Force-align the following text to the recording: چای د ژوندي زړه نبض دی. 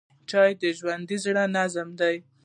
چای 0.29 0.51
د 0.61 0.63
ژوندي 0.77 1.17
زړه 1.25 1.43
نبض 1.55 1.75
دی. 1.99 2.15